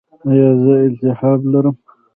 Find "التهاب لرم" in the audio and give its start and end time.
0.87-1.75